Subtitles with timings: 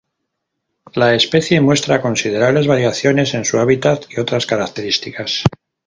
[0.95, 5.43] La especie muestra considerables variaciones en su hábitat y otras características.